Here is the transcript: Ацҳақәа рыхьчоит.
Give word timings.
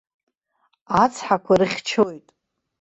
Ацҳақәа 1.03 1.53
рыхьчоит. 1.59 2.27